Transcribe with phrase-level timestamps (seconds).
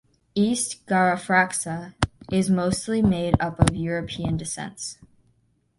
[0.33, 1.93] East Garafraxa
[2.31, 4.97] is mostly made up of European descents.